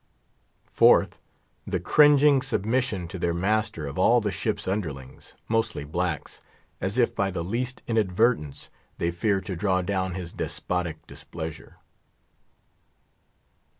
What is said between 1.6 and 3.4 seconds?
the cringing submission to their